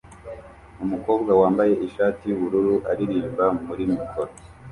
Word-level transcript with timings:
Umukobwa 0.83 1.31
wambaye 1.41 1.73
ishati 1.87 2.21
yubururu 2.27 2.75
aririmba 2.91 3.45
muri 3.65 3.83
mikoro 3.93 4.31